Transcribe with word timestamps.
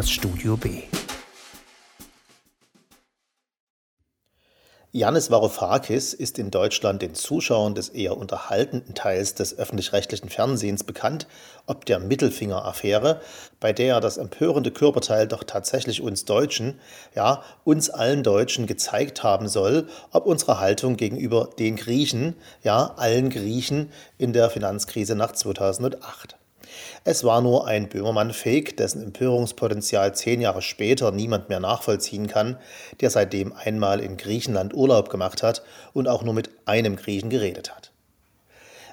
das 0.00 0.10
Studio 0.10 0.56
B. 0.56 0.84
Janis 4.92 5.30
Varoufakis 5.30 6.14
ist 6.14 6.38
in 6.38 6.50
Deutschland 6.50 7.02
den 7.02 7.14
Zuschauern 7.14 7.74
des 7.74 7.90
eher 7.90 8.16
unterhaltenden 8.16 8.94
Teils 8.94 9.34
des 9.34 9.58
öffentlich-rechtlichen 9.58 10.30
Fernsehens 10.30 10.84
bekannt, 10.84 11.26
ob 11.66 11.84
der 11.84 11.98
Mittelfinger-Affäre, 11.98 13.20
bei 13.60 13.74
der 13.74 14.00
das 14.00 14.16
empörende 14.16 14.70
Körperteil 14.70 15.28
doch 15.28 15.44
tatsächlich 15.44 16.00
uns 16.00 16.24
Deutschen, 16.24 16.80
ja, 17.14 17.42
uns 17.64 17.90
allen 17.90 18.22
Deutschen 18.22 18.66
gezeigt 18.66 19.22
haben 19.22 19.48
soll, 19.48 19.86
ob 20.12 20.24
unsere 20.24 20.60
Haltung 20.60 20.96
gegenüber 20.96 21.50
den 21.58 21.76
Griechen, 21.76 22.36
ja, 22.62 22.94
allen 22.96 23.28
Griechen 23.28 23.92
in 24.16 24.32
der 24.32 24.48
Finanzkrise 24.48 25.14
nach 25.14 25.32
2008. 25.32 26.39
Es 27.04 27.24
war 27.24 27.40
nur 27.40 27.66
ein 27.66 27.88
Böhmermann-Fake, 27.88 28.76
dessen 28.76 29.02
Empörungspotenzial 29.02 30.14
zehn 30.14 30.40
Jahre 30.40 30.62
später 30.62 31.10
niemand 31.12 31.48
mehr 31.48 31.60
nachvollziehen 31.60 32.26
kann, 32.26 32.56
der 33.00 33.10
seitdem 33.10 33.52
einmal 33.52 34.00
in 34.00 34.16
Griechenland 34.16 34.74
Urlaub 34.74 35.08
gemacht 35.10 35.42
hat 35.42 35.62
und 35.92 36.08
auch 36.08 36.22
nur 36.22 36.34
mit 36.34 36.50
einem 36.66 36.96
Griechen 36.96 37.30
geredet 37.30 37.74
hat. 37.74 37.89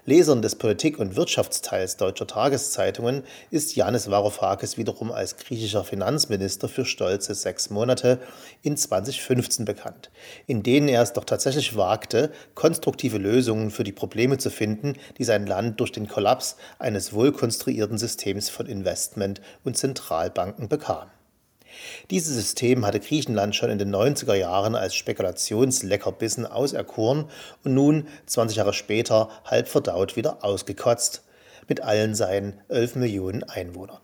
Lesern 0.07 0.41
des 0.41 0.55
Politik- 0.55 0.99
und 0.99 1.17
Wirtschaftsteils 1.17 1.97
deutscher 1.97 2.25
Tageszeitungen 2.25 3.23
ist 3.51 3.75
Yanis 3.75 4.09
Varoufakis 4.09 4.77
wiederum 4.77 5.11
als 5.11 5.35
griechischer 5.35 5.83
Finanzminister 5.83 6.69
für 6.69 6.85
stolze 6.85 7.35
sechs 7.35 7.69
Monate 7.69 8.17
in 8.61 8.77
2015 8.77 9.65
bekannt, 9.65 10.09
in 10.45 10.63
denen 10.63 10.87
er 10.87 11.01
es 11.01 11.11
doch 11.11 11.25
tatsächlich 11.25 11.75
wagte, 11.75 12.31
konstruktive 12.55 13.17
Lösungen 13.17 13.69
für 13.69 13.83
die 13.83 13.91
Probleme 13.91 14.37
zu 14.37 14.49
finden, 14.49 14.93
die 15.17 15.25
sein 15.25 15.45
Land 15.45 15.81
durch 15.81 15.91
den 15.91 16.07
Kollaps 16.07 16.55
eines 16.79 17.11
wohlkonstruierten 17.11 17.97
Systems 17.97 18.47
von 18.47 18.65
Investment- 18.65 19.41
und 19.65 19.75
Zentralbanken 19.75 20.69
bekam. 20.69 21.09
Dieses 22.09 22.35
System 22.35 22.85
hatte 22.85 22.99
Griechenland 22.99 23.55
schon 23.55 23.69
in 23.69 23.77
den 23.77 23.93
90er 23.93 24.35
Jahren 24.35 24.75
als 24.75 24.95
Spekulationsleckerbissen 24.95 26.45
auserkoren 26.45 27.25
und 27.63 27.73
nun, 27.73 28.07
20 28.25 28.57
Jahre 28.57 28.73
später, 28.73 29.29
halb 29.45 29.67
verdaut 29.67 30.15
wieder 30.15 30.43
ausgekotzt, 30.43 31.23
mit 31.67 31.81
allen 31.81 32.15
seinen 32.15 32.61
11 32.69 32.95
Millionen 32.95 33.43
Einwohnern. 33.43 33.99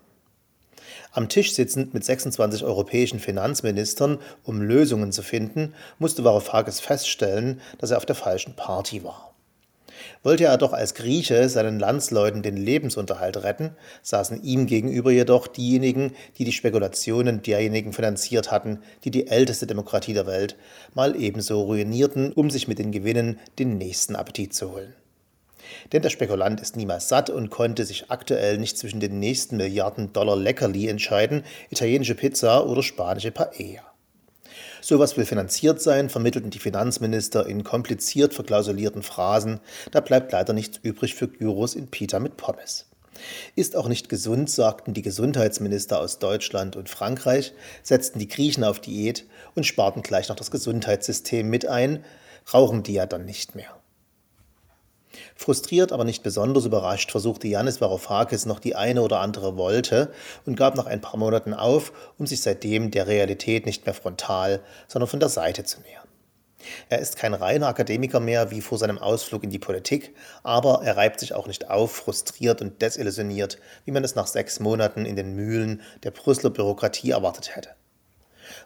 Am 1.11 1.29
Tisch 1.29 1.53
sitzend 1.53 1.93
mit 1.93 2.03
26 2.03 2.63
europäischen 2.63 3.19
Finanzministern, 3.19 4.19
um 4.43 4.61
Lösungen 4.61 5.11
zu 5.11 5.21
finden, 5.21 5.73
musste 5.99 6.23
Varoufakis 6.23 6.79
feststellen, 6.79 7.61
dass 7.77 7.91
er 7.91 7.97
auf 7.97 8.05
der 8.05 8.15
falschen 8.15 8.55
Party 8.55 9.03
war. 9.03 9.32
Wollte 10.23 10.45
er 10.45 10.57
doch 10.57 10.73
als 10.73 10.93
Grieche 10.93 11.49
seinen 11.49 11.79
Landsleuten 11.79 12.41
den 12.41 12.57
Lebensunterhalt 12.57 13.43
retten, 13.43 13.75
saßen 14.01 14.43
ihm 14.43 14.65
gegenüber 14.67 15.11
jedoch 15.11 15.47
diejenigen, 15.47 16.13
die 16.37 16.45
die 16.45 16.51
Spekulationen 16.51 17.41
derjenigen 17.41 17.93
finanziert 17.93 18.51
hatten, 18.51 18.79
die 19.03 19.11
die 19.11 19.27
älteste 19.27 19.67
Demokratie 19.67 20.13
der 20.13 20.27
Welt 20.27 20.55
mal 20.93 21.15
ebenso 21.15 21.61
ruinierten, 21.61 22.33
um 22.33 22.49
sich 22.49 22.67
mit 22.67 22.79
den 22.79 22.91
Gewinnen 22.91 23.39
den 23.59 23.77
nächsten 23.77 24.15
Appetit 24.15 24.53
zu 24.53 24.71
holen. 24.71 24.93
Denn 25.91 26.01
der 26.01 26.09
Spekulant 26.09 26.61
ist 26.61 26.75
niemals 26.75 27.09
satt 27.09 27.29
und 27.29 27.49
konnte 27.49 27.85
sich 27.85 28.11
aktuell 28.11 28.57
nicht 28.57 28.77
zwischen 28.77 28.99
den 28.99 29.19
nächsten 29.19 29.57
Milliarden 29.57 30.13
Dollar 30.13 30.35
Leckerli 30.35 30.87
entscheiden, 30.87 31.43
italienische 31.69 32.15
Pizza 32.15 32.65
oder 32.65 32.83
spanische 32.83 33.31
Paella. 33.31 33.92
Sowas 34.85 35.15
will 35.15 35.25
finanziert 35.25 35.81
sein, 35.81 36.09
vermittelten 36.09 36.49
die 36.49 36.59
Finanzminister 36.59 37.45
in 37.45 37.63
kompliziert 37.63 38.33
verklausulierten 38.33 39.01
Phrasen. 39.01 39.61
Da 39.91 40.01
bleibt 40.01 40.33
leider 40.33 40.51
nichts 40.51 40.77
übrig 40.83 41.15
für 41.15 41.29
Gyros 41.29 41.75
in 41.75 41.87
Pita 41.87 42.19
mit 42.19 42.35
Pommes. 42.35 42.87
Ist 43.55 43.77
auch 43.77 43.87
nicht 43.87 44.09
gesund, 44.09 44.49
sagten 44.49 44.93
die 44.93 45.01
Gesundheitsminister 45.01 46.01
aus 46.01 46.19
Deutschland 46.19 46.75
und 46.75 46.89
Frankreich, 46.89 47.53
setzten 47.81 48.19
die 48.19 48.27
Griechen 48.27 48.65
auf 48.65 48.81
Diät 48.81 49.25
und 49.55 49.65
sparten 49.65 50.01
gleich 50.01 50.27
noch 50.27 50.35
das 50.35 50.51
Gesundheitssystem 50.51 51.49
mit 51.49 51.65
ein, 51.65 52.03
rauchen 52.53 52.83
die 52.83 52.93
ja 52.93 53.05
dann 53.05 53.23
nicht 53.23 53.55
mehr. 53.55 53.73
Frustriert, 55.35 55.91
aber 55.91 56.03
nicht 56.03 56.23
besonders 56.23 56.65
überrascht, 56.65 57.11
versuchte 57.11 57.47
Janis 57.47 57.81
Varoufakis 57.81 58.45
noch 58.45 58.59
die 58.59 58.75
eine 58.75 59.01
oder 59.01 59.19
andere 59.19 59.57
Wolte 59.57 60.11
und 60.45 60.55
gab 60.55 60.75
nach 60.75 60.85
ein 60.85 61.01
paar 61.01 61.17
Monaten 61.17 61.53
auf, 61.53 61.91
um 62.17 62.27
sich 62.27 62.41
seitdem 62.41 62.91
der 62.91 63.07
Realität 63.07 63.65
nicht 63.65 63.85
mehr 63.85 63.95
frontal, 63.95 64.61
sondern 64.87 65.09
von 65.09 65.19
der 65.19 65.29
Seite 65.29 65.63
zu 65.63 65.81
nähern. 65.81 66.03
Er 66.89 66.99
ist 66.99 67.17
kein 67.17 67.33
reiner 67.33 67.67
Akademiker 67.67 68.19
mehr 68.19 68.51
wie 68.51 68.61
vor 68.61 68.77
seinem 68.77 68.97
Ausflug 68.97 69.43
in 69.43 69.49
die 69.49 69.59
Politik, 69.59 70.15
aber 70.43 70.81
er 70.83 70.95
reibt 70.95 71.19
sich 71.19 71.33
auch 71.33 71.47
nicht 71.47 71.69
auf, 71.69 71.91
frustriert 71.91 72.61
und 72.61 72.81
desillusioniert, 72.81 73.57
wie 73.85 73.91
man 73.91 74.03
es 74.03 74.15
nach 74.15 74.27
sechs 74.27 74.59
Monaten 74.59 75.05
in 75.05 75.15
den 75.15 75.35
Mühlen 75.35 75.81
der 76.03 76.11
Brüsseler 76.11 76.51
Bürokratie 76.51 77.11
erwartet 77.11 77.55
hätte. 77.55 77.69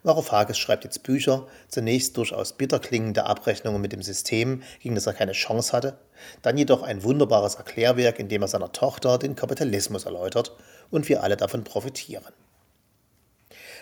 Varoufakis 0.03 0.57
schreibt 0.57 0.83
jetzt 0.83 1.03
Bücher, 1.03 1.47
zunächst 1.67 2.17
durchaus 2.17 2.53
bitter 2.53 2.79
klingende 2.79 3.25
Abrechnungen 3.25 3.81
mit 3.81 3.93
dem 3.93 4.01
System, 4.01 4.63
gegen 4.81 4.95
das 4.95 5.07
er 5.07 5.13
keine 5.13 5.33
Chance 5.33 5.73
hatte, 5.73 5.97
dann 6.41 6.57
jedoch 6.57 6.83
ein 6.83 7.03
wunderbares 7.03 7.55
Erklärwerk, 7.55 8.19
in 8.19 8.29
dem 8.29 8.41
er 8.41 8.47
seiner 8.47 8.71
Tochter 8.71 9.17
den 9.17 9.35
Kapitalismus 9.35 10.05
erläutert 10.05 10.55
und 10.89 11.09
wir 11.09 11.23
alle 11.23 11.37
davon 11.37 11.63
profitieren. 11.63 12.33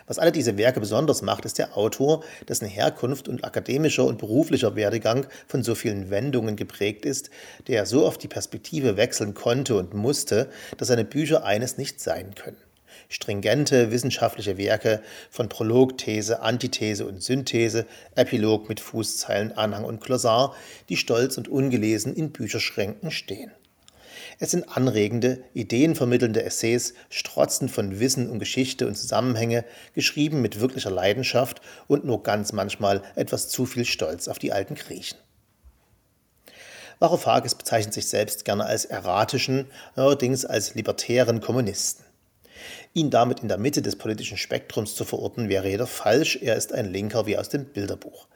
Was 0.08 0.20
alle 0.20 0.32
diese 0.32 0.58
Werke 0.58 0.80
besonders 0.80 1.24
macht, 1.24 1.46
ist 1.46 1.58
der 1.58 1.76
Autor, 1.76 2.24
dessen 2.48 2.68
Herkunft 2.68 3.28
und 3.28 3.44
akademischer 3.44 4.06
und 4.06 4.20
beruflicher 4.20 4.76
Werdegang 4.76 5.26
von 5.48 5.64
so 5.64 5.74
vielen 5.74 6.12
Wendungen 6.12 6.56
geprägt 6.56 7.06
ist, 7.06 7.32
der 7.68 7.88
so 7.88 8.06
oft 8.06 8.22
die 8.22 8.28
Perspektive 8.28 8.98
wechseln 8.98 9.34
konnte 9.34 9.76
und 9.76 9.96
musste, 9.96 10.50
dass 10.78 10.90
seine 10.90 11.06
Bücher 11.06 11.44
eines 11.44 11.78
nicht 11.78 12.00
sein 12.00 12.36
können 12.36 12.65
stringente 13.10 13.92
wissenschaftliche 13.92 14.58
Werke 14.58 15.02
von 15.30 15.50
Prolog, 15.50 15.98
These, 15.98 16.42
Antithese 16.42 17.06
und 17.06 17.22
Synthese, 17.24 17.86
Epilog 18.16 18.70
mit 18.70 18.80
Fußzeilen, 18.80 19.52
Anhang 19.54 19.84
und 19.84 20.02
Glossar, 20.02 20.56
die 20.90 20.98
stolz 20.98 21.38
und 21.38 21.48
ungelesen 21.48 22.16
in 22.16 22.32
Bücherschränken 22.32 23.12
stehen. 23.12 23.52
Es 24.40 24.52
sind 24.52 24.76
anregende, 24.76 25.44
ideenvermittelnde 25.54 26.44
Essays, 26.44 26.94
strotzend 27.10 27.72
von 27.72 28.00
Wissen 28.00 28.30
und 28.30 28.40
Geschichte 28.40 28.88
und 28.88 28.96
Zusammenhänge, 28.96 29.64
geschrieben 29.94 30.42
mit 30.42 30.60
wirklicher 30.60 30.92
Leidenschaft 30.92 31.62
und 31.88 32.06
nur 32.06 32.24
ganz 32.24 32.52
manchmal 32.52 33.02
etwas 33.16 33.48
zu 33.48 33.66
viel 33.66 33.86
Stolz 33.86 34.28
auf 34.28 34.40
die 34.40 34.52
alten 34.52 34.76
Griechen. 34.76 35.18
Varoufakis 37.00 37.56
bezeichnet 37.56 37.94
sich 37.94 38.08
selbst 38.08 38.46
gerne 38.46 38.66
als 38.66 38.86
erratischen, 38.86 39.68
allerdings 39.96 40.46
als 40.46 40.76
libertären 40.76 41.42
Kommunisten. 41.42 42.05
Ihn 42.94 43.10
damit 43.10 43.42
in 43.42 43.48
der 43.48 43.58
Mitte 43.58 43.82
des 43.82 43.96
politischen 43.96 44.38
Spektrums 44.38 44.96
zu 44.96 45.06
verorten, 45.06 45.50
wäre 45.50 45.70
jedoch 45.70 45.90
falsch. 45.90 46.38
Er 46.42 46.56
ist 46.56 46.74
ein 46.74 46.92
Linker 46.92 47.26
wie 47.26 47.38
aus 47.38 47.50
dem 47.50 47.66
Bilderbuch. 47.66 48.28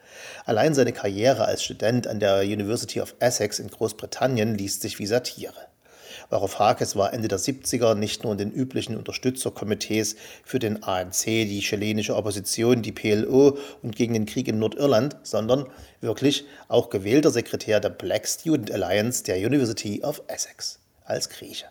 Allein 0.45 0.73
seine 0.73 0.94
Karriere 0.94 1.45
als 1.45 1.63
Student 1.63 2.07
an 2.07 2.19
der 2.19 2.41
University 2.41 3.01
of 3.01 3.16
Essex 3.19 3.59
in 3.59 3.69
Großbritannien 3.69 4.56
liest 4.56 4.81
sich 4.81 5.00
wie 5.00 5.06
Satire. 5.06 5.69
Varoufakis 6.29 6.95
war 6.95 7.13
Ende 7.13 7.28
der 7.28 7.40
70er 7.40 7.95
nicht 7.95 8.23
nur 8.23 8.34
in 8.34 8.38
den 8.38 8.51
üblichen 8.51 8.95
Unterstützerkomitees 8.97 10.16
für 10.44 10.59
den 10.59 10.84
ANC, 10.84 11.23
die 11.23 11.61
chilenische 11.61 12.16
Opposition, 12.16 12.81
die 12.81 12.91
PLO 12.91 13.57
und 13.81 13.96
gegen 13.96 14.13
den 14.13 14.25
Krieg 14.25 14.47
in 14.47 14.59
Nordirland, 14.59 15.17
sondern 15.23 15.66
wirklich 16.01 16.46
auch 16.67 16.90
gewählter 16.90 17.31
Sekretär 17.31 17.79
der 17.79 17.90
Black 17.90 18.28
Student 18.28 18.72
Alliance 18.72 19.23
der 19.23 19.38
University 19.38 20.03
of 20.03 20.22
Essex 20.28 20.79
als 21.03 21.29
Grieche. 21.29 21.66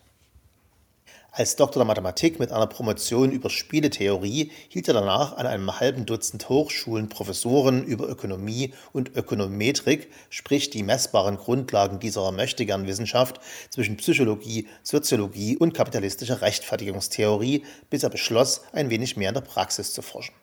Als 1.39 1.55
Doktor 1.55 1.79
der 1.79 1.87
Mathematik 1.87 2.41
mit 2.41 2.51
einer 2.51 2.67
Promotion 2.67 3.31
über 3.31 3.49
Spieletheorie 3.49 4.51
hielt 4.69 4.89
er 4.89 4.95
danach 4.95 5.37
an 5.37 5.47
einem 5.47 5.79
halben 5.79 6.05
Dutzend 6.05 6.49
Hochschulen 6.49 7.09
Professoren 7.09 7.85
über 7.85 8.09
Ökonomie 8.09 8.75
und 8.93 9.15
Ökonometrik, 9.15 10.11
sprich 10.31 10.71
die 10.71 10.83
messbaren 10.83 11.37
Grundlagen 11.37 12.01
dieser 12.01 12.33
Möchtegern-Wissenschaft 12.33 13.39
zwischen 13.71 13.99
Psychologie, 13.99 14.67
Soziologie 14.83 15.57
und 15.57 15.75
kapitalistischer 15.75 16.43
Rechtfertigungstheorie, 16.43 17.65
bis 17.89 18.03
er 18.03 18.11
beschloss, 18.11 18.63
ein 18.73 18.91
wenig 18.91 19.17
mehr 19.17 19.29
in 19.29 19.35
der 19.35 19.43
Praxis 19.43 19.93
zu 19.93 20.03
forschen. 20.03 20.35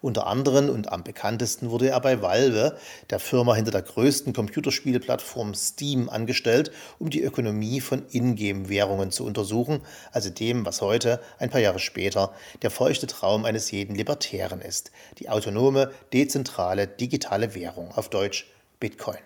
Unter 0.00 0.26
anderem 0.26 0.68
und 0.68 0.92
am 0.92 1.04
bekanntesten 1.04 1.70
wurde 1.70 1.88
er 1.88 2.00
bei 2.00 2.22
Valve, 2.22 2.76
der 3.10 3.18
Firma 3.18 3.54
hinter 3.54 3.70
der 3.70 3.82
größten 3.82 4.32
Computerspieleplattform 4.32 5.54
Steam, 5.54 6.08
angestellt, 6.08 6.72
um 6.98 7.10
die 7.10 7.22
Ökonomie 7.22 7.80
von 7.80 8.02
Ingame-Währungen 8.10 9.10
zu 9.10 9.24
untersuchen, 9.24 9.80
also 10.12 10.30
dem, 10.30 10.64
was 10.66 10.80
heute, 10.80 11.20
ein 11.38 11.50
paar 11.50 11.60
Jahre 11.60 11.78
später, 11.78 12.32
der 12.62 12.70
feuchte 12.70 13.06
Traum 13.06 13.44
eines 13.44 13.70
jeden 13.70 13.94
Libertären 13.94 14.60
ist, 14.60 14.90
die 15.18 15.28
autonome, 15.28 15.90
dezentrale, 16.12 16.86
digitale 16.86 17.54
Währung, 17.54 17.92
auf 17.92 18.08
Deutsch 18.08 18.46
Bitcoin. 18.80 19.18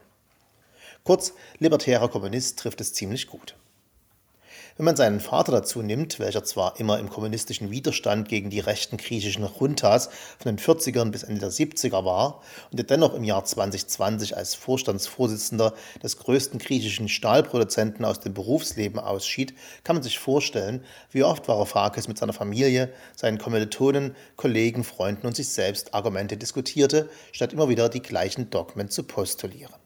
Kurz, 1.05 1.35
libertärer 1.59 2.09
Kommunist 2.09 2.59
trifft 2.59 2.81
es 2.81 2.93
ziemlich 2.93 3.29
gut. 3.29 3.55
Wenn 4.79 4.85
man 4.85 4.97
seinen 4.97 5.21
Vater 5.21 5.53
dazu 5.53 5.81
nimmt, 5.81 6.19
welcher 6.19 6.45
zwar 6.45 6.79
immer 6.79 6.99
im 6.99 7.09
kommunistischen 7.09 7.71
Widerstand 7.71 8.29
gegen 8.29 8.51
die 8.51 8.61
rechten 8.61 8.99
griechischen 8.99 9.49
Juntas 9.59 10.11
von 10.39 10.55
den 10.55 10.59
40ern 10.59 11.11
bis 11.11 11.23
Ende 11.23 11.41
der 11.41 11.51
70er 11.51 12.05
war 12.05 12.43
und 12.71 12.79
der 12.79 12.85
dennoch 12.85 13.15
im 13.15 13.25
Jahr 13.25 13.43
2020 13.43 14.37
als 14.37 14.55
Vorstandsvorsitzender 14.55 15.73
des 16.03 16.19
größten 16.19 16.59
griechischen 16.59 17.09
Stahlproduzenten 17.09 18.05
aus 18.05 18.21
dem 18.21 18.35
Berufsleben 18.35 18.99
ausschied, 18.99 19.55
kann 19.83 19.97
man 19.97 20.03
sich 20.03 20.19
vorstellen, 20.19 20.85
wie 21.11 21.25
oft 21.25 21.49
Varoufakis 21.49 22.07
mit 22.07 22.19
seiner 22.19 22.35
Familie, 22.35 22.93
seinen 23.17 23.39
Kommilitonen, 23.39 24.15
Kollegen, 24.37 24.85
Freunden 24.85 25.27
und 25.27 25.37
sich 25.37 25.49
selbst 25.49 25.95
Argumente 25.95 26.37
diskutierte, 26.37 27.09
statt 27.33 27.55
immer 27.55 27.71
wieder 27.71 27.89
die 27.89 28.03
gleichen 28.03 28.51
Dogmen 28.51 28.91
zu 28.91 29.05
postulieren. 29.05 29.86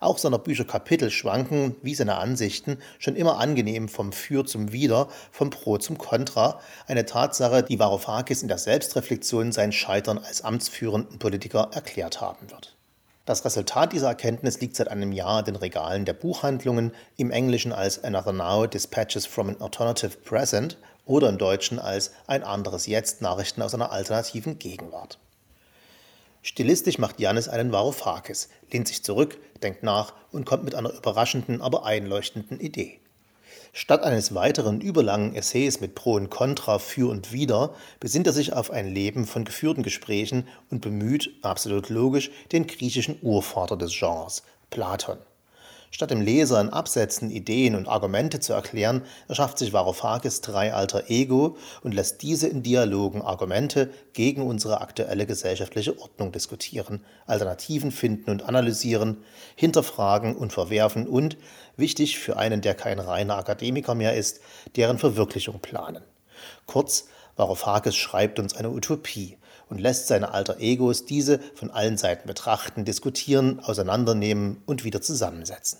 Auch 0.00 0.18
seiner 0.18 0.38
Bücher 0.38 0.64
Kapitel 0.64 1.10
schwanken, 1.10 1.76
wie 1.82 1.94
seine 1.94 2.16
Ansichten, 2.16 2.78
schon 2.98 3.16
immer 3.16 3.38
angenehm 3.38 3.88
vom 3.88 4.12
Für 4.12 4.44
zum 4.44 4.72
Wider, 4.72 5.08
vom 5.30 5.50
Pro 5.50 5.78
zum 5.78 5.98
Contra, 5.98 6.60
eine 6.86 7.06
Tatsache, 7.06 7.62
die 7.62 7.78
Varoufakis 7.78 8.42
in 8.42 8.48
der 8.48 8.58
Selbstreflexion 8.58 9.52
sein 9.52 9.72
Scheitern 9.72 10.18
als 10.18 10.42
amtsführenden 10.42 11.18
Politiker 11.18 11.70
erklärt 11.72 12.20
haben 12.20 12.50
wird. 12.50 12.74
Das 13.28 13.44
Resultat 13.44 13.92
dieser 13.92 14.08
Erkenntnis 14.08 14.60
liegt 14.60 14.74
seit 14.74 14.88
einem 14.88 15.12
Jahr 15.12 15.40
in 15.40 15.44
den 15.44 15.56
Regalen 15.56 16.06
der 16.06 16.14
Buchhandlungen, 16.14 16.92
im 17.18 17.30
Englischen 17.30 17.72
als 17.72 18.02
Another 18.02 18.32
Now 18.32 18.66
Dispatches 18.66 19.26
from 19.26 19.50
an 19.50 19.60
Alternative 19.60 20.16
Present 20.24 20.78
oder 21.04 21.28
im 21.28 21.36
Deutschen 21.36 21.78
als 21.78 22.12
Ein 22.26 22.42
anderes 22.42 22.86
Jetzt 22.86 23.20
Nachrichten 23.20 23.60
aus 23.60 23.74
einer 23.74 23.92
alternativen 23.92 24.58
Gegenwart. 24.58 25.18
Stilistisch 26.42 26.98
macht 26.98 27.20
Jannis 27.20 27.48
einen 27.48 27.72
Varoufakis, 27.72 28.48
lehnt 28.72 28.88
sich 28.88 29.02
zurück, 29.02 29.38
denkt 29.62 29.82
nach 29.82 30.14
und 30.30 30.46
kommt 30.46 30.64
mit 30.64 30.74
einer 30.74 30.92
überraschenden, 30.92 31.60
aber 31.60 31.84
einleuchtenden 31.84 32.60
Idee. 32.60 33.00
Statt 33.72 34.02
eines 34.02 34.34
weiteren 34.34 34.80
überlangen 34.80 35.34
Essays 35.34 35.80
mit 35.80 35.94
Pro 35.94 36.14
und 36.14 36.30
Contra 36.30 36.78
für 36.78 37.10
und 37.10 37.32
wider 37.32 37.74
besinnt 38.00 38.26
er 38.26 38.32
sich 38.32 38.52
auf 38.52 38.70
ein 38.70 38.92
Leben 38.92 39.26
von 39.26 39.44
geführten 39.44 39.82
Gesprächen 39.82 40.48
und 40.70 40.80
bemüht, 40.80 41.30
absolut 41.42 41.88
logisch, 41.88 42.30
den 42.52 42.66
griechischen 42.66 43.18
Urvater 43.22 43.76
des 43.76 43.92
Genres, 43.96 44.42
Platon. 44.70 45.18
Statt 45.90 46.10
dem 46.10 46.20
Leser 46.20 46.60
in 46.60 46.68
Absätzen 46.68 47.30
Ideen 47.30 47.74
und 47.74 47.88
Argumente 47.88 48.40
zu 48.40 48.52
erklären, 48.52 49.02
erschafft 49.26 49.58
sich 49.58 49.72
Varoufakis 49.72 50.42
drei 50.42 50.74
alter 50.74 51.08
Ego 51.08 51.56
und 51.82 51.94
lässt 51.94 52.22
diese 52.22 52.46
in 52.46 52.62
Dialogen 52.62 53.22
Argumente 53.22 53.90
gegen 54.12 54.42
unsere 54.42 54.80
aktuelle 54.82 55.26
gesellschaftliche 55.26 55.98
Ordnung 55.98 56.30
diskutieren, 56.30 57.04
Alternativen 57.26 57.90
finden 57.90 58.30
und 58.30 58.42
analysieren, 58.42 59.24
hinterfragen 59.56 60.36
und 60.36 60.52
verwerfen 60.52 61.06
und, 61.06 61.38
wichtig 61.76 62.18
für 62.18 62.36
einen, 62.36 62.60
der 62.60 62.74
kein 62.74 62.98
reiner 62.98 63.38
Akademiker 63.38 63.94
mehr 63.94 64.14
ist, 64.14 64.40
deren 64.76 64.98
Verwirklichung 64.98 65.60
planen. 65.60 66.02
Kurz, 66.66 67.08
Varoufakis 67.36 67.96
schreibt 67.96 68.38
uns 68.38 68.54
eine 68.54 68.70
Utopie 68.70 69.38
und 69.68 69.80
lässt 69.80 70.06
seine 70.06 70.32
alter 70.32 70.58
Egos 70.60 71.04
diese 71.04 71.40
von 71.54 71.70
allen 71.70 71.96
Seiten 71.96 72.26
betrachten, 72.26 72.84
diskutieren, 72.84 73.60
auseinandernehmen 73.60 74.62
und 74.66 74.84
wieder 74.84 75.00
zusammensetzen. 75.00 75.78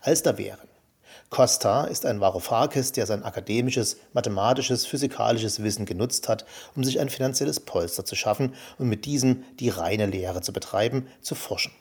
Als 0.00 0.22
da 0.22 0.38
wären. 0.38 0.68
Costa 1.28 1.84
ist 1.84 2.06
ein 2.06 2.20
Varoufakis, 2.20 2.92
der 2.92 3.04
sein 3.06 3.24
akademisches, 3.24 3.96
mathematisches, 4.12 4.86
physikalisches 4.86 5.62
Wissen 5.62 5.84
genutzt 5.84 6.28
hat, 6.28 6.46
um 6.76 6.84
sich 6.84 7.00
ein 7.00 7.08
finanzielles 7.08 7.58
Polster 7.60 8.04
zu 8.04 8.14
schaffen 8.14 8.54
und 8.78 8.88
mit 8.88 9.04
diesem 9.04 9.42
die 9.58 9.68
reine 9.68 10.06
Lehre 10.06 10.40
zu 10.40 10.52
betreiben, 10.52 11.08
zu 11.20 11.34
forschen. 11.34 11.72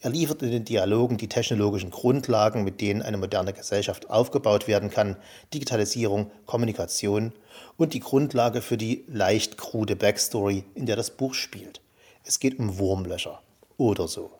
Er 0.00 0.10
liefert 0.10 0.42
in 0.42 0.50
den 0.50 0.64
Dialogen 0.64 1.16
die 1.16 1.28
technologischen 1.28 1.90
Grundlagen, 1.90 2.64
mit 2.64 2.80
denen 2.80 3.02
eine 3.02 3.16
moderne 3.16 3.52
Gesellschaft 3.52 4.10
aufgebaut 4.10 4.68
werden 4.68 4.90
kann, 4.90 5.16
Digitalisierung, 5.54 6.30
Kommunikation 6.46 7.32
und 7.76 7.94
die 7.94 8.00
Grundlage 8.00 8.62
für 8.62 8.76
die 8.76 9.04
leicht 9.08 9.58
krude 9.58 9.96
Backstory, 9.96 10.64
in 10.74 10.86
der 10.86 10.96
das 10.96 11.10
Buch 11.10 11.34
spielt. 11.34 11.80
Es 12.24 12.40
geht 12.40 12.58
um 12.58 12.78
Wurmlöcher 12.78 13.42
oder 13.76 14.08
so. 14.08 14.30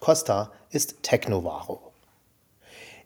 Costa 0.00 0.52
ist 0.70 1.02
Technovaro. 1.02 1.80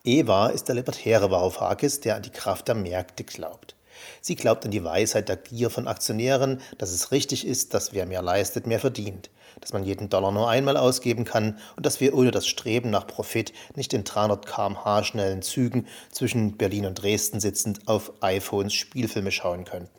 Eva 0.04 0.48
ist 0.48 0.66
der 0.66 0.74
libertäre 0.74 1.30
Varoufakis, 1.30 2.00
der 2.00 2.16
an 2.16 2.22
die 2.22 2.30
Kraft 2.30 2.66
der 2.68 2.74
Märkte 2.74 3.22
glaubt. 3.22 3.76
Sie 4.20 4.34
glaubt 4.34 4.64
an 4.64 4.72
die 4.72 4.82
Weisheit 4.82 5.28
der 5.28 5.36
Gier 5.36 5.70
von 5.70 5.86
Aktionären, 5.86 6.60
dass 6.78 6.90
es 6.90 7.12
richtig 7.12 7.46
ist, 7.46 7.72
dass 7.72 7.92
wer 7.92 8.06
mehr 8.06 8.22
leistet, 8.22 8.66
mehr 8.66 8.80
verdient, 8.80 9.30
dass 9.60 9.72
man 9.72 9.84
jeden 9.84 10.08
Dollar 10.08 10.32
nur 10.32 10.48
einmal 10.48 10.76
ausgeben 10.76 11.24
kann 11.24 11.58
und 11.76 11.86
dass 11.86 12.00
wir 12.00 12.14
ohne 12.14 12.30
das 12.30 12.46
Streben 12.46 12.90
nach 12.90 13.06
Profit 13.06 13.52
nicht 13.74 13.92
in 13.92 14.04
300 14.04 14.46
km/h 14.46 15.04
schnellen 15.04 15.42
Zügen 15.42 15.86
zwischen 16.10 16.56
Berlin 16.56 16.86
und 16.86 17.02
Dresden 17.02 17.40
sitzend 17.40 17.86
auf 17.88 18.12
iPhones 18.20 18.74
Spielfilme 18.74 19.30
schauen 19.30 19.64
könnten. 19.64 19.90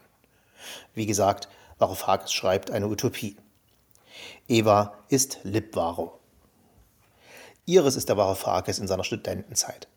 Wie 0.93 1.05
gesagt, 1.05 1.49
Varoufakis 1.77 2.31
schreibt 2.31 2.71
eine 2.71 2.87
Utopie. 2.87 3.37
Eva 4.47 4.93
ist 5.09 5.39
Libvaro. 5.43 6.19
Iris 7.65 7.95
ist 7.95 8.09
der 8.09 8.17
Varoufakis 8.17 8.79
in 8.79 8.87
seiner 8.87 9.03
Studentenzeit. 9.03 9.87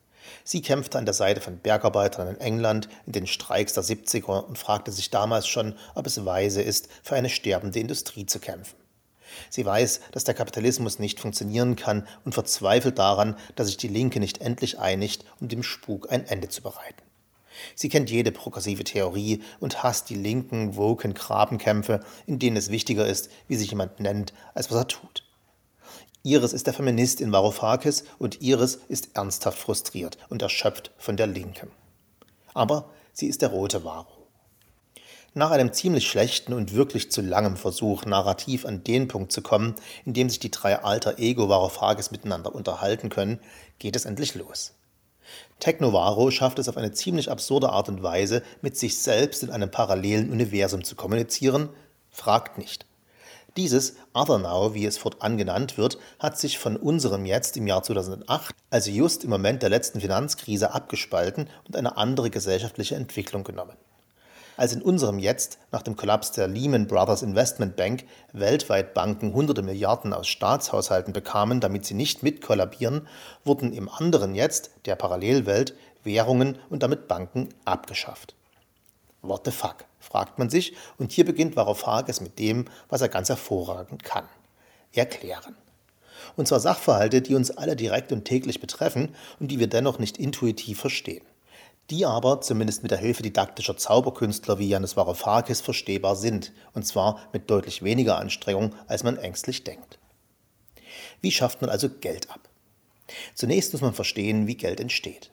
Sie 0.44 0.62
kämpfte 0.62 0.98
an 0.98 1.04
der 1.04 1.14
Seite 1.14 1.40
von 1.40 1.58
Bergarbeitern 1.58 2.28
in 2.28 2.40
England 2.40 2.88
in 3.06 3.12
den 3.12 3.26
Streiks 3.26 3.74
der 3.74 3.82
70er 3.82 4.44
und 4.44 4.58
fragte 4.58 4.92
sich 4.92 5.10
damals 5.10 5.48
schon, 5.48 5.74
ob 5.94 6.06
es 6.06 6.24
weise 6.24 6.62
ist, 6.62 6.88
für 7.02 7.16
eine 7.16 7.28
sterbende 7.28 7.80
Industrie 7.80 8.26
zu 8.26 8.38
kämpfen. 8.38 8.76
Sie 9.50 9.64
weiß, 9.64 10.00
dass 10.12 10.24
der 10.24 10.34
Kapitalismus 10.34 10.98
nicht 10.98 11.20
funktionieren 11.20 11.76
kann 11.76 12.06
und 12.24 12.34
verzweifelt 12.34 12.98
daran, 12.98 13.36
dass 13.54 13.68
sich 13.68 13.76
die 13.76 13.88
Linke 13.88 14.20
nicht 14.20 14.40
endlich 14.40 14.78
einigt, 14.78 15.24
um 15.40 15.48
dem 15.48 15.62
Spuk 15.62 16.10
ein 16.10 16.26
Ende 16.26 16.48
zu 16.48 16.62
bereiten. 16.62 17.02
Sie 17.74 17.88
kennt 17.88 18.10
jede 18.10 18.32
progressive 18.32 18.84
Theorie 18.84 19.42
und 19.60 19.82
hasst 19.82 20.10
die 20.10 20.14
linken, 20.14 20.76
woken 20.76 21.14
Grabenkämpfe, 21.14 22.00
in 22.26 22.38
denen 22.38 22.56
es 22.56 22.70
wichtiger 22.70 23.06
ist, 23.06 23.30
wie 23.48 23.56
sich 23.56 23.70
jemand 23.70 24.00
nennt, 24.00 24.32
als 24.54 24.70
was 24.70 24.78
er 24.78 24.88
tut. 24.88 25.24
Iris 26.22 26.52
ist 26.52 26.66
der 26.66 26.74
Feminist 26.74 27.20
in 27.20 27.32
Varoufakis 27.32 28.04
und 28.18 28.42
Iris 28.42 28.80
ist 28.88 29.10
ernsthaft 29.14 29.58
frustriert 29.58 30.18
und 30.28 30.42
erschöpft 30.42 30.90
von 30.98 31.16
der 31.16 31.28
Linken. 31.28 31.70
Aber 32.52 32.90
sie 33.12 33.28
ist 33.28 33.42
der 33.42 33.50
rote 33.50 33.84
Varo. 33.84 34.15
Nach 35.38 35.50
einem 35.50 35.70
ziemlich 35.74 36.08
schlechten 36.08 36.54
und 36.54 36.72
wirklich 36.72 37.10
zu 37.10 37.20
langem 37.20 37.58
Versuch, 37.58 38.06
narrativ 38.06 38.64
an 38.64 38.82
den 38.84 39.06
Punkt 39.06 39.30
zu 39.32 39.42
kommen, 39.42 39.74
in 40.06 40.14
dem 40.14 40.30
sich 40.30 40.40
die 40.40 40.50
drei 40.50 40.82
alter 40.82 41.18
Ego 41.18 41.50
Varoufakis 41.50 42.10
miteinander 42.10 42.54
unterhalten 42.54 43.10
können, 43.10 43.38
geht 43.78 43.96
es 43.96 44.06
endlich 44.06 44.34
los. 44.34 44.72
Technovaro 45.60 46.30
schafft 46.30 46.58
es 46.58 46.70
auf 46.70 46.78
eine 46.78 46.92
ziemlich 46.92 47.30
absurde 47.30 47.68
Art 47.68 47.90
und 47.90 48.02
Weise, 48.02 48.42
mit 48.62 48.78
sich 48.78 48.98
selbst 48.98 49.42
in 49.42 49.50
einem 49.50 49.70
parallelen 49.70 50.30
Universum 50.30 50.84
zu 50.84 50.96
kommunizieren, 50.96 51.68
fragt 52.08 52.56
nicht. 52.56 52.86
Dieses 53.58 53.96
Other 54.14 54.72
wie 54.72 54.86
es 54.86 54.96
fortan 54.96 55.36
genannt 55.36 55.76
wird, 55.76 55.98
hat 56.18 56.38
sich 56.38 56.58
von 56.58 56.78
unserem 56.78 57.26
Jetzt 57.26 57.58
im 57.58 57.66
Jahr 57.66 57.82
2008, 57.82 58.54
also 58.70 58.90
just 58.90 59.24
im 59.24 59.28
Moment 59.28 59.60
der 59.60 59.68
letzten 59.68 60.00
Finanzkrise, 60.00 60.72
abgespalten 60.72 61.50
und 61.66 61.76
eine 61.76 61.98
andere 61.98 62.30
gesellschaftliche 62.30 62.94
Entwicklung 62.94 63.44
genommen. 63.44 63.76
Als 64.56 64.72
in 64.72 64.80
unserem 64.80 65.18
Jetzt 65.18 65.58
nach 65.70 65.82
dem 65.82 65.96
Kollaps 65.96 66.32
der 66.32 66.48
Lehman 66.48 66.86
Brothers 66.86 67.22
Investment 67.22 67.76
Bank 67.76 68.04
weltweit 68.32 68.94
Banken 68.94 69.34
hunderte 69.34 69.60
Milliarden 69.60 70.14
aus 70.14 70.28
Staatshaushalten 70.28 71.12
bekamen, 71.12 71.60
damit 71.60 71.84
sie 71.84 71.92
nicht 71.92 72.22
mitkollabieren, 72.22 73.06
wurden 73.44 73.74
im 73.74 73.90
anderen 73.90 74.34
Jetzt, 74.34 74.70
der 74.86 74.96
Parallelwelt, 74.96 75.74
Währungen 76.04 76.56
und 76.70 76.82
damit 76.82 77.06
Banken 77.06 77.50
abgeschafft. 77.66 78.34
What 79.20 79.42
the 79.44 79.50
fuck, 79.50 79.84
fragt 80.00 80.38
man 80.38 80.48
sich, 80.48 80.74
und 80.96 81.12
hier 81.12 81.26
beginnt 81.26 81.56
Varoufakis 81.56 82.22
mit 82.22 82.38
dem, 82.38 82.64
was 82.88 83.02
er 83.02 83.08
ganz 83.08 83.28
hervorragend 83.28 84.04
kann. 84.04 84.24
Erklären. 84.94 85.54
Und 86.36 86.48
zwar 86.48 86.60
Sachverhalte, 86.60 87.20
die 87.20 87.34
uns 87.34 87.50
alle 87.50 87.76
direkt 87.76 88.10
und 88.10 88.24
täglich 88.24 88.60
betreffen 88.60 89.14
und 89.38 89.50
die 89.50 89.58
wir 89.58 89.66
dennoch 89.66 89.98
nicht 89.98 90.16
intuitiv 90.16 90.80
verstehen. 90.80 91.24
Die 91.90 92.04
aber, 92.04 92.40
zumindest 92.40 92.82
mit 92.82 92.90
der 92.90 92.98
Hilfe 92.98 93.22
didaktischer 93.22 93.76
Zauberkünstler 93.76 94.58
wie 94.58 94.68
Janis 94.68 94.96
Varoufakis, 94.96 95.60
verstehbar 95.60 96.16
sind, 96.16 96.52
und 96.72 96.84
zwar 96.84 97.20
mit 97.32 97.48
deutlich 97.48 97.82
weniger 97.82 98.18
Anstrengung, 98.18 98.74
als 98.88 99.04
man 99.04 99.16
ängstlich 99.16 99.62
denkt. 99.62 99.98
Wie 101.20 101.30
schafft 101.30 101.60
man 101.60 101.70
also 101.70 101.88
Geld 101.88 102.30
ab? 102.30 102.40
Zunächst 103.34 103.72
muss 103.72 103.82
man 103.82 103.94
verstehen, 103.94 104.48
wie 104.48 104.56
Geld 104.56 104.80
entsteht. 104.80 105.30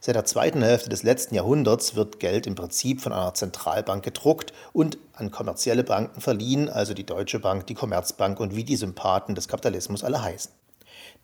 Seit 0.00 0.16
der 0.16 0.24
zweiten 0.24 0.62
Hälfte 0.62 0.88
des 0.88 1.04
letzten 1.04 1.34
Jahrhunderts 1.34 1.94
wird 1.94 2.18
Geld 2.18 2.46
im 2.46 2.54
Prinzip 2.54 3.00
von 3.00 3.12
einer 3.12 3.34
Zentralbank 3.34 4.02
gedruckt 4.02 4.52
und 4.72 4.98
an 5.12 5.30
kommerzielle 5.30 5.84
Banken 5.84 6.20
verliehen, 6.20 6.68
also 6.68 6.94
die 6.94 7.06
Deutsche 7.06 7.38
Bank, 7.38 7.66
die 7.66 7.74
Commerzbank 7.74 8.40
und 8.40 8.56
wie 8.56 8.64
die 8.64 8.76
Sympathen 8.76 9.34
des 9.34 9.46
Kapitalismus 9.46 10.02
alle 10.02 10.22
heißen. 10.22 10.52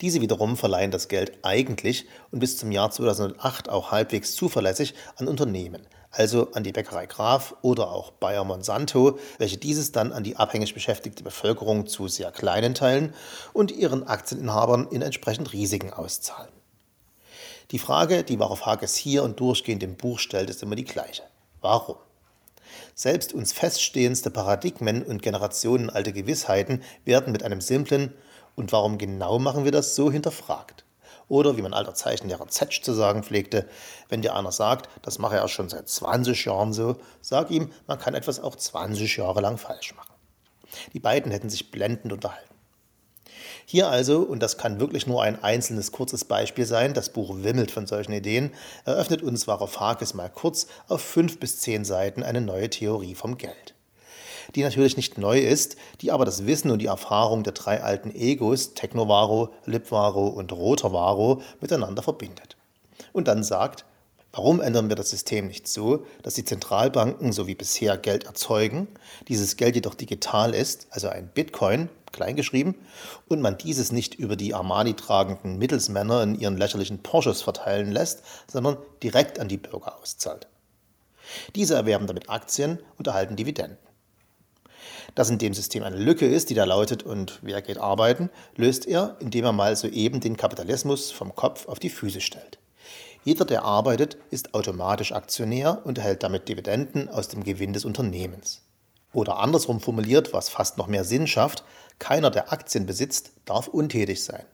Diese 0.01 0.21
wiederum 0.21 0.57
verleihen 0.57 0.93
das 0.93 1.09
Geld 1.09 1.39
eigentlich 1.43 2.07
und 2.31 2.39
bis 2.39 2.57
zum 2.57 2.71
Jahr 2.71 2.91
2008 2.91 3.69
auch 3.69 3.91
halbwegs 3.91 4.35
zuverlässig 4.37 4.95
an 5.17 5.27
Unternehmen, 5.27 5.87
also 6.13 6.53
an 6.53 6.63
die 6.63 6.71
Bäckerei 6.71 7.07
Graf 7.07 7.57
oder 7.63 7.91
auch 7.91 8.13
Bayer 8.13 8.45
Monsanto, 8.45 9.19
welche 9.39 9.57
dieses 9.57 9.91
dann 9.91 10.13
an 10.13 10.23
die 10.23 10.37
abhängig 10.37 10.73
beschäftigte 10.73 11.25
Bevölkerung 11.25 11.89
zu 11.89 12.07
sehr 12.07 12.31
kleinen 12.31 12.75
Teilen 12.75 13.13
und 13.53 13.73
ihren 13.73 14.07
Aktieninhabern 14.07 14.87
in 14.89 15.03
entsprechend 15.03 15.53
Risiken 15.53 15.93
auszahlen. 15.93 16.53
Die 17.73 17.81
Frage, 17.81 18.23
die 18.23 18.39
Varoufakis 18.39 18.95
hier 18.95 19.25
und 19.25 19.41
durchgehend 19.41 19.83
im 19.83 19.97
Buch 19.97 20.21
stellt, 20.21 20.49
ist 20.49 20.63
immer 20.63 20.77
die 20.77 20.85
gleiche. 20.85 21.25
Warum? 21.61 21.97
Selbst 22.95 23.33
uns 23.33 23.53
feststehendste 23.53 24.31
Paradigmen 24.31 25.03
und 25.03 25.23
generationenalte 25.23 26.13
Gewissheiten 26.13 26.83
werden 27.05 27.33
mit 27.33 27.43
einem 27.43 27.61
simplen 27.61 28.15
und 28.59 28.73
warum 28.73 28.99
genau 28.99 29.39
machen 29.39 29.65
wir 29.65 29.73
das 29.73 29.95
so 29.95 30.11
hinterfragt. 30.11 30.85
Oder 31.29 31.57
wie 31.57 31.63
mein 31.63 31.75
alter 31.75 31.95
Zeichenlehrer 31.95 32.49
Zetsch 32.49 32.83
zu 32.83 32.93
sagen 32.93 33.23
pflegte, 33.23 33.69
wenn 34.09 34.21
dir 34.21 34.35
einer 34.35 34.51
sagt, 34.51 34.89
das 35.03 35.19
mache 35.19 35.37
er 35.37 35.47
schon 35.47 35.69
seit 35.69 35.89
20 35.89 36.45
Jahren 36.47 36.73
so, 36.73 36.97
sag 37.21 37.51
ihm, 37.51 37.71
man 37.87 37.99
kann 37.99 38.15
etwas 38.15 38.41
auch 38.41 38.57
20 38.57 39.17
Jahre 39.17 39.41
lang 39.41 39.59
falsch 39.59 39.95
machen. 39.95 40.13
Die 40.93 41.01
beiden 41.01 41.31
hätten 41.31 41.51
sich 41.51 41.71
blendend 41.71 42.13
unterhalten. 42.13 42.45
Hier 43.65 43.89
also, 43.89 44.21
und 44.21 44.43
das 44.43 44.59
kann 44.59 44.81
wirklich 44.81 45.07
nur 45.07 45.23
ein 45.23 45.43
einzelnes 45.43 45.93
kurzes 45.93 46.25
Beispiel 46.25 46.65
sein, 46.65 46.95
das 46.95 47.11
Buch 47.11 47.37
wimmelt 47.37 47.71
von 47.71 47.87
solchen 47.87 48.13
Ideen, 48.13 48.53
eröffnet 48.85 49.23
uns 49.23 49.47
Varoufakis 49.47 50.15
mal 50.15 50.31
kurz 50.31 50.67
auf 50.89 51.03
fünf 51.03 51.39
bis 51.39 51.61
zehn 51.61 51.85
Seiten 51.85 52.23
eine 52.23 52.41
neue 52.41 52.71
Theorie 52.71 53.15
vom 53.15 53.37
Geld 53.37 53.75
die 54.55 54.63
natürlich 54.63 54.97
nicht 54.97 55.19
neu 55.19 55.41
ist, 55.41 55.77
die 56.01 56.11
aber 56.11 56.25
das 56.25 56.47
Wissen 56.47 56.71
und 56.71 56.81
die 56.81 56.87
Erfahrung 56.87 57.43
der 57.43 57.53
drei 57.53 57.83
alten 57.83 58.15
Egos, 58.15 58.75
Technovaro, 58.75 59.51
Lipvaro 59.65 60.29
und 60.29 60.53
Rotavaro, 60.53 61.43
miteinander 61.61 62.03
verbindet. 62.03 62.57
Und 63.13 63.29
dann 63.29 63.43
sagt, 63.43 63.85
Warum 64.33 64.61
ändern 64.61 64.89
wir 64.91 64.97
das 64.97 65.11
System 65.11 65.47
nicht 65.47 65.67
so, 65.67 66.07
dass 66.23 66.35
die 66.35 66.45
Zentralbanken 66.45 67.33
so 67.33 67.47
wie 67.47 67.55
bisher 67.55 67.97
Geld 67.97 68.25
erzeugen, 68.25 68.87
dieses 69.27 69.57
Geld 69.57 69.75
jedoch 69.75 69.95
digital 69.95 70.55
ist, 70.55 70.87
also 70.91 71.09
ein 71.09 71.29
Bitcoin, 71.29 71.89
kleingeschrieben, 72.13 72.75
und 73.29 73.41
man 73.41 73.57
dieses 73.57 73.91
nicht 73.91 74.15
über 74.15 74.37
die 74.37 74.55
Armani 74.55 74.95
tragenden 74.95 75.59
Mittelsmänner 75.59 76.23
in 76.23 76.39
ihren 76.39 76.59
lächerlichen 76.59 77.03
Porsches 77.03 77.43
verteilen 77.43 77.91
lässt, 77.91 78.23
sondern 78.47 78.77
direkt 79.03 79.41
an 79.41 79.49
die 79.49 79.57
Bürger 79.57 79.99
auszahlt. 79.99 80.47
Diese 81.55 81.75
erwerben 81.75 82.07
damit 82.07 82.29
Aktien 82.29 82.79
und 82.97 83.07
erhalten 83.07 83.37
Dividenden. 83.37 83.79
Dass 85.15 85.31
in 85.31 85.39
dem 85.39 85.55
System 85.55 85.83
eine 85.83 85.97
Lücke 85.97 86.27
ist, 86.27 86.51
die 86.51 86.55
da 86.55 86.65
lautet, 86.65 87.03
und 87.03 87.39
wer 87.43 87.63
geht 87.63 87.79
arbeiten, 87.79 88.31
löst 88.57 88.87
er, 88.87 89.17
indem 89.21 89.45
er 89.45 89.53
mal 89.53 89.77
soeben 89.77 90.21
den 90.21 90.37
Kapitalismus 90.37 91.11
vom 91.11 91.35
Kopf 91.35 91.67
auf 91.69 91.79
die 91.79 91.91
Füße 91.91 92.21
stellt. 92.21 92.59
Jeder, 93.25 93.45
der 93.45 93.65
arbeitet, 93.65 94.17
ist 94.31 94.55
automatisch 94.55 95.13
Aktionär 95.13 95.83
und 95.85 95.99
erhält 95.99 96.23
damit 96.23 96.49
Dividenden 96.49 97.09
aus 97.09 97.29
dem 97.29 97.45
Gewinn 97.45 97.73
des 97.73 97.85
Unternehmens. 97.85 98.63
Oder 99.13 99.39
andersrum 99.39 99.81
formuliert, 99.81 100.33
was 100.33 100.49
fast 100.49 100.79
noch 100.79 100.87
mehr 100.87 101.05
Sinn 101.05 101.27
schafft, 101.27 101.65
keiner, 101.99 102.31
der 102.31 102.53
Aktien 102.53 102.87
besitzt, 102.87 103.33
darf 103.45 103.69
untätig 103.69 104.23
sein. 104.23 104.45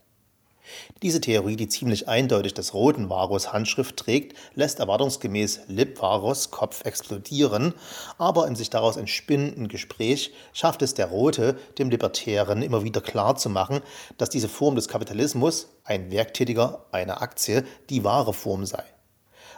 Diese 1.03 1.21
Theorie, 1.21 1.57
die 1.57 1.69
ziemlich 1.69 2.09
eindeutig 2.09 2.55
des 2.55 2.75
roten 2.75 3.11
Varus 3.11 3.53
Handschrift 3.53 3.97
trägt, 3.97 4.37
lässt 4.55 4.79
erwartungsgemäß 4.79 5.63
Lip 5.69 6.01
Varus 6.01 6.51
Kopf 6.51 6.85
explodieren, 6.85 7.75
aber 8.19 8.47
im 8.47 8.57
sich 8.57 8.71
daraus 8.71 8.97
entspinnenden 8.97 9.69
Gespräch 9.69 10.33
schafft 10.53 10.83
es 10.83 10.95
der 10.95 11.07
Rote, 11.07 11.59
dem 11.79 11.91
Libertären 11.91 12.63
immer 12.63 12.85
wieder 12.85 13.01
klarzumachen, 13.01 13.81
dass 14.19 14.31
diese 14.31 14.49
Form 14.49 14.75
des 14.75 14.89
Kapitalismus, 14.89 15.69
ein 15.85 16.11
Werktätiger, 16.11 16.87
eine 16.93 17.21
Aktie, 17.21 17.65
die 17.91 18.05
wahre 18.05 18.33
Form 18.33 18.65
sei. 18.65 18.83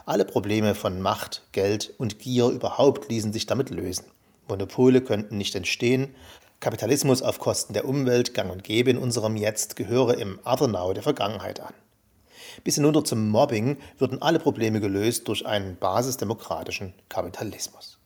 Alle 0.04 0.24
Probleme 0.24 0.74
von 0.74 1.00
Macht, 1.00 1.42
Geld 1.52 1.94
und 1.98 2.18
Gier 2.18 2.46
überhaupt 2.46 3.08
ließen 3.08 3.32
sich 3.32 3.46
damit 3.46 3.70
lösen. 3.70 4.04
Monopole 4.48 5.00
könnten 5.00 5.36
nicht 5.36 5.54
entstehen, 5.56 6.14
Kapitalismus 6.66 7.22
auf 7.22 7.38
Kosten 7.38 7.74
der 7.74 7.84
Umwelt, 7.84 8.34
gang 8.34 8.50
und 8.50 8.64
gäbe 8.64 8.90
in 8.90 8.98
unserem 8.98 9.36
Jetzt, 9.36 9.76
gehöre 9.76 10.18
im 10.18 10.40
Other 10.44 10.66
der 10.94 11.02
Vergangenheit 11.04 11.60
an. 11.60 11.72
Bis 12.64 12.74
hinunter 12.74 13.04
zum 13.04 13.30
Mobbing 13.30 13.76
würden 13.98 14.20
alle 14.20 14.40
Probleme 14.40 14.80
gelöst 14.80 15.28
durch 15.28 15.46
einen 15.46 15.76
basisdemokratischen 15.76 16.92
Kapitalismus. 17.08 18.00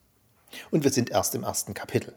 Und 0.69 0.83
wir 0.83 0.91
sind 0.91 1.09
erst 1.09 1.33
im 1.33 1.41
ersten 1.41 1.73
Kapitel. 1.73 2.13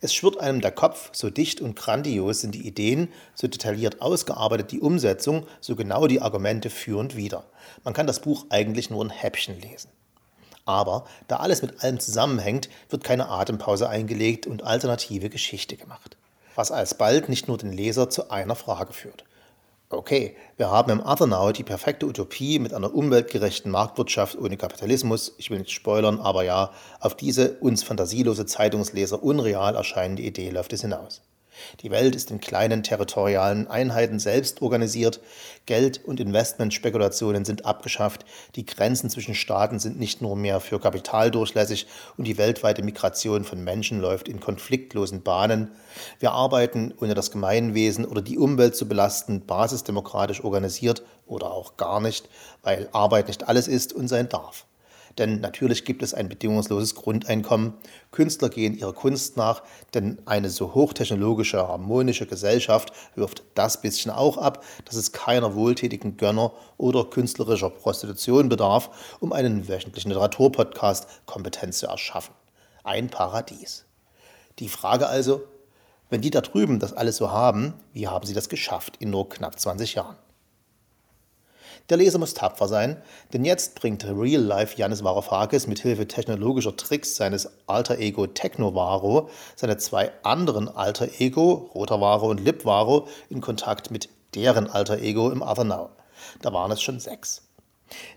Es 0.00 0.12
schwirrt 0.12 0.40
einem 0.40 0.60
der 0.60 0.72
Kopf, 0.72 1.10
so 1.12 1.30
dicht 1.30 1.60
und 1.60 1.76
grandios 1.76 2.40
sind 2.40 2.56
die 2.56 2.66
Ideen, 2.66 3.12
so 3.36 3.46
detailliert 3.46 4.02
ausgearbeitet 4.02 4.72
die 4.72 4.80
Umsetzung, 4.80 5.46
so 5.60 5.76
genau 5.76 6.08
die 6.08 6.20
Argumente 6.20 6.70
für 6.70 6.98
und 6.98 7.14
wider. 7.14 7.44
Man 7.84 7.94
kann 7.94 8.08
das 8.08 8.18
Buch 8.18 8.46
eigentlich 8.50 8.90
nur 8.90 9.04
in 9.04 9.10
Häppchen 9.10 9.60
lesen. 9.60 9.90
Aber 10.66 11.06
da 11.28 11.36
alles 11.36 11.62
mit 11.62 11.82
allem 11.82 11.98
zusammenhängt, 12.00 12.68
wird 12.90 13.04
keine 13.04 13.28
Atempause 13.28 13.88
eingelegt 13.88 14.46
und 14.46 14.64
alternative 14.64 15.30
Geschichte 15.30 15.76
gemacht. 15.76 16.16
Was 16.56 16.72
alsbald 16.72 17.28
nicht 17.28 17.48
nur 17.48 17.56
den 17.56 17.72
Leser 17.72 18.10
zu 18.10 18.30
einer 18.30 18.56
Frage 18.56 18.92
führt. 18.92 19.24
Okay, 19.88 20.36
wir 20.56 20.68
haben 20.68 20.90
im 20.90 21.00
Adenauer 21.00 21.52
die 21.52 21.62
perfekte 21.62 22.06
Utopie 22.06 22.58
mit 22.58 22.74
einer 22.74 22.92
umweltgerechten 22.92 23.70
Marktwirtschaft 23.70 24.36
ohne 24.36 24.56
Kapitalismus. 24.56 25.34
Ich 25.38 25.48
will 25.50 25.60
nicht 25.60 25.70
spoilern, 25.70 26.18
aber 26.18 26.42
ja, 26.42 26.72
auf 26.98 27.16
diese 27.16 27.52
uns 27.60 27.84
fantasielose 27.84 28.46
Zeitungsleser 28.46 29.22
unreal 29.22 29.76
erscheinende 29.76 30.22
Idee 30.22 30.50
läuft 30.50 30.72
es 30.72 30.80
hinaus. 30.80 31.22
Die 31.80 31.90
Welt 31.90 32.14
ist 32.14 32.30
in 32.30 32.40
kleinen 32.40 32.82
territorialen 32.82 33.68
Einheiten 33.68 34.18
selbst 34.18 34.62
organisiert, 34.62 35.20
Geld- 35.66 36.04
und 36.04 36.20
Investmentspekulationen 36.20 37.44
sind 37.44 37.66
abgeschafft, 37.66 38.24
die 38.54 38.64
Grenzen 38.64 39.10
zwischen 39.10 39.34
Staaten 39.34 39.78
sind 39.78 39.98
nicht 39.98 40.22
nur 40.22 40.36
mehr 40.36 40.60
für 40.60 40.78
Kapital 40.78 41.30
durchlässig 41.30 41.86
und 42.16 42.26
die 42.26 42.38
weltweite 42.38 42.82
Migration 42.82 43.44
von 43.44 43.62
Menschen 43.64 44.00
läuft 44.00 44.28
in 44.28 44.40
konfliktlosen 44.40 45.22
Bahnen. 45.22 45.72
Wir 46.20 46.32
arbeiten, 46.32 46.94
ohne 47.00 47.14
das 47.14 47.30
Gemeinwesen 47.30 48.04
oder 48.04 48.22
die 48.22 48.38
Umwelt 48.38 48.76
zu 48.76 48.86
belasten, 48.86 49.44
basisdemokratisch 49.46 50.44
organisiert 50.44 51.02
oder 51.26 51.50
auch 51.50 51.76
gar 51.76 52.00
nicht, 52.00 52.28
weil 52.62 52.88
Arbeit 52.92 53.28
nicht 53.28 53.48
alles 53.48 53.66
ist 53.68 53.92
und 53.92 54.08
sein 54.08 54.28
darf. 54.28 54.66
Denn 55.18 55.40
natürlich 55.40 55.84
gibt 55.84 56.02
es 56.02 56.12
ein 56.12 56.28
bedingungsloses 56.28 56.94
Grundeinkommen. 56.94 57.74
Künstler 58.10 58.50
gehen 58.50 58.76
ihrer 58.76 58.92
Kunst 58.92 59.36
nach, 59.36 59.62
denn 59.94 60.20
eine 60.26 60.50
so 60.50 60.74
hochtechnologische, 60.74 61.66
harmonische 61.66 62.26
Gesellschaft 62.26 62.92
wirft 63.14 63.42
das 63.54 63.80
bisschen 63.80 64.10
auch 64.10 64.36
ab, 64.36 64.62
dass 64.84 64.96
es 64.96 65.12
keiner 65.12 65.54
wohltätigen 65.54 66.18
Gönner 66.18 66.52
oder 66.76 67.04
künstlerischer 67.04 67.70
Prostitution 67.70 68.50
bedarf, 68.50 69.16
um 69.20 69.32
einen 69.32 69.68
wöchentlichen 69.68 70.10
Literaturpodcast 70.10 71.06
kompetent 71.24 71.74
zu 71.74 71.86
erschaffen. 71.86 72.34
Ein 72.84 73.08
Paradies. 73.08 73.86
Die 74.58 74.68
Frage 74.68 75.06
also, 75.06 75.42
wenn 76.10 76.20
die 76.20 76.30
da 76.30 76.40
drüben 76.40 76.78
das 76.78 76.92
alles 76.92 77.16
so 77.16 77.30
haben, 77.30 77.74
wie 77.92 78.06
haben 78.06 78.26
sie 78.26 78.34
das 78.34 78.48
geschafft 78.48 78.96
in 78.98 79.10
nur 79.10 79.28
knapp 79.28 79.58
20 79.58 79.94
Jahren? 79.94 80.16
Der 81.88 81.96
Leser 81.96 82.18
muss 82.18 82.34
tapfer 82.34 82.68
sein, 82.68 83.00
denn 83.32 83.44
jetzt 83.44 83.74
bringt 83.74 84.04
Real-Life 84.04 84.76
Janis 84.76 85.04
Varoufakis 85.04 85.66
mit 85.66 85.78
Hilfe 85.80 86.08
technologischer 86.08 86.76
Tricks 86.76 87.16
seines 87.16 87.48
Alter 87.66 87.98
Ego 87.98 88.26
Technovaro 88.26 89.28
seine 89.54 89.76
zwei 89.76 90.10
anderen 90.22 90.68
Alter 90.68 91.08
Ego, 91.18 91.70
Rotavaro 91.74 92.28
und 92.30 92.40
Lipvaro, 92.40 93.08
in 93.30 93.40
Kontakt 93.40 93.90
mit 93.90 94.08
deren 94.34 94.68
Alter 94.68 94.98
Ego 95.00 95.30
im 95.30 95.38
Now. 95.38 95.90
Da 96.42 96.52
waren 96.52 96.72
es 96.72 96.82
schon 96.82 97.00
sechs. 97.00 97.42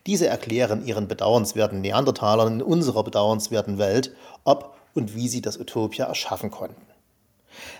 Diese 0.07 0.27
erklären 0.27 0.85
ihren 0.85 1.07
bedauernswerten 1.07 1.81
Neandertalern 1.81 2.55
in 2.55 2.61
unserer 2.61 3.03
bedauernswerten 3.03 3.77
Welt, 3.77 4.15
ob 4.43 4.75
und 4.95 5.15
wie 5.15 5.27
sie 5.27 5.41
das 5.41 5.59
Utopia 5.59 6.05
erschaffen 6.05 6.49
konnten. 6.49 6.88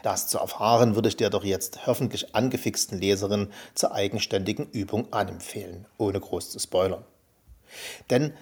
Das 0.04 0.28
zu 0.28 0.40
erfahren 0.40 0.96
würde 0.96 1.10
ich 1.10 1.18
der 1.18 1.30
doch 1.30 1.44
jetzt 1.44 1.86
hoffentlich 1.88 2.36
angefixten 2.36 3.00
Leserin 3.00 3.50
zur 3.76 3.94
eigenständigen 3.94 4.70
Übung 4.72 5.12
anempfehlen, 5.14 5.86
ohne 5.98 6.20
groß 6.20 6.50
zu 6.52 6.60
spoilern. 6.60 7.06
Denn 8.10 8.34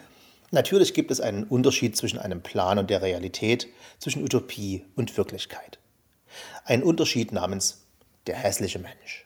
natürlich 0.52 0.94
gibt 0.94 1.12
es 1.12 1.22
einen 1.22 1.44
Unterschied 1.44 1.98
zwischen 1.98 2.20
einem 2.20 2.42
Plan 2.42 2.80
und 2.80 2.90
der 2.90 3.02
Realität, 3.02 3.68
zwischen 4.00 4.24
Utopie 4.24 4.86
und 4.96 5.18
Wirklichkeit. 5.18 5.80
Ein 6.66 6.84
Unterschied 6.84 7.32
namens 7.32 7.84
der 8.28 8.36
hässliche 8.36 8.80
Mensch. 8.80 9.26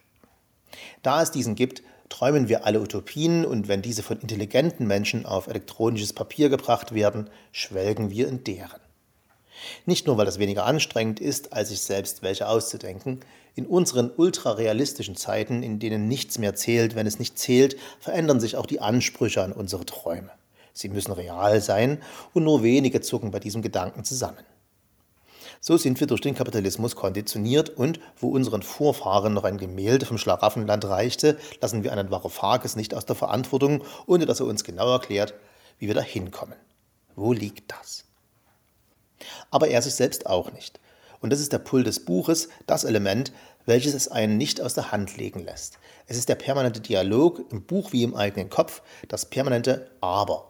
Da 1.02 1.22
es 1.22 1.30
diesen 1.30 1.54
gibt, 1.54 1.82
träumen 2.08 2.48
wir 2.48 2.66
alle 2.66 2.80
Utopien 2.80 3.44
und 3.44 3.68
wenn 3.68 3.82
diese 3.82 4.02
von 4.02 4.20
intelligenten 4.20 4.86
Menschen 4.86 5.26
auf 5.26 5.46
elektronisches 5.46 6.12
Papier 6.12 6.48
gebracht 6.48 6.94
werden, 6.94 7.30
schwelgen 7.52 8.10
wir 8.10 8.28
in 8.28 8.44
deren. 8.44 8.80
Nicht 9.84 10.06
nur, 10.06 10.16
weil 10.16 10.26
das 10.26 10.38
weniger 10.38 10.64
anstrengend 10.64 11.18
ist, 11.18 11.52
als 11.52 11.70
sich 11.70 11.80
selbst 11.80 12.22
welche 12.22 12.48
auszudenken. 12.48 13.20
In 13.54 13.66
unseren 13.66 14.10
ultrarealistischen 14.16 15.16
Zeiten, 15.16 15.62
in 15.62 15.78
denen 15.78 16.08
nichts 16.08 16.38
mehr 16.38 16.54
zählt, 16.54 16.94
wenn 16.94 17.06
es 17.06 17.18
nicht 17.18 17.38
zählt, 17.38 17.76
verändern 17.98 18.40
sich 18.40 18.56
auch 18.56 18.66
die 18.66 18.80
Ansprüche 18.80 19.42
an 19.42 19.52
unsere 19.52 19.84
Träume. 19.84 20.30
Sie 20.72 20.88
müssen 20.88 21.12
real 21.12 21.60
sein 21.60 22.00
und 22.32 22.44
nur 22.44 22.62
wenige 22.62 23.00
zucken 23.00 23.30
bei 23.30 23.40
diesem 23.40 23.60
Gedanken 23.60 24.04
zusammen. 24.04 24.38
So 25.60 25.76
sind 25.76 26.00
wir 26.00 26.06
durch 26.06 26.20
den 26.20 26.34
Kapitalismus 26.34 26.96
konditioniert 26.96 27.70
und 27.70 28.00
wo 28.18 28.30
unseren 28.30 28.62
Vorfahren 28.62 29.32
noch 29.32 29.44
ein 29.44 29.58
Gemälde 29.58 30.06
vom 30.06 30.18
Schlaraffenland 30.18 30.84
reichte, 30.86 31.38
lassen 31.60 31.84
wir 31.84 31.92
einen 31.92 32.10
Varoufakis 32.10 32.74
nicht 32.74 32.94
aus 32.94 33.06
der 33.06 33.14
Verantwortung, 33.14 33.84
ohne 34.06 34.26
dass 34.26 34.40
er 34.40 34.46
uns 34.46 34.64
genau 34.64 34.90
erklärt, 34.90 35.34
wie 35.78 35.86
wir 35.86 35.94
da 35.94 36.00
hinkommen. 36.00 36.56
Wo 37.14 37.32
liegt 37.32 37.70
das? 37.70 38.06
Aber 39.50 39.68
er 39.68 39.82
sich 39.82 39.94
selbst 39.94 40.26
auch 40.26 40.52
nicht. 40.52 40.80
Und 41.20 41.30
das 41.30 41.40
ist 41.40 41.52
der 41.52 41.58
Pull 41.58 41.84
des 41.84 42.04
Buches, 42.04 42.48
das 42.66 42.84
Element, 42.84 43.32
welches 43.64 43.94
es 43.94 44.08
einen 44.08 44.36
nicht 44.36 44.60
aus 44.60 44.74
der 44.74 44.92
Hand 44.92 45.16
legen 45.16 45.44
lässt. 45.44 45.78
Es 46.06 46.16
ist 46.16 46.28
der 46.28 46.34
permanente 46.34 46.80
Dialog 46.80 47.44
im 47.50 47.62
Buch 47.62 47.92
wie 47.92 48.02
im 48.02 48.14
eigenen 48.14 48.50
Kopf, 48.50 48.82
das 49.08 49.26
permanente 49.26 49.88
Aber. 50.00 50.48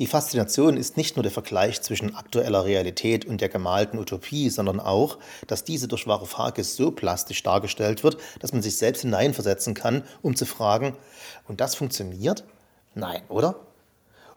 Die 0.00 0.08
Faszination 0.08 0.76
ist 0.76 0.96
nicht 0.96 1.14
nur 1.14 1.22
der 1.22 1.30
Vergleich 1.30 1.80
zwischen 1.82 2.16
aktueller 2.16 2.64
Realität 2.64 3.26
und 3.26 3.40
der 3.40 3.48
gemalten 3.48 3.98
Utopie, 3.98 4.50
sondern 4.50 4.80
auch, 4.80 5.18
dass 5.46 5.62
diese 5.62 5.86
durch 5.86 6.08
Varoufakis 6.08 6.74
so 6.74 6.90
plastisch 6.90 7.44
dargestellt 7.44 8.02
wird, 8.02 8.16
dass 8.40 8.52
man 8.52 8.60
sich 8.60 8.76
selbst 8.76 9.02
hineinversetzen 9.02 9.74
kann, 9.74 10.02
um 10.20 10.34
zu 10.34 10.46
fragen, 10.46 10.96
und 11.46 11.60
das 11.60 11.76
funktioniert? 11.76 12.44
Nein, 12.94 13.22
oder? 13.28 13.60